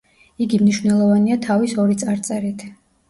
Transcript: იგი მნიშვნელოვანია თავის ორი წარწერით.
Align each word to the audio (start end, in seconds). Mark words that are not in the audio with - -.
იგი 0.45 0.59
მნიშვნელოვანია 0.61 1.37
თავის 1.45 1.77
ორი 1.85 1.99
წარწერით. 2.05 2.65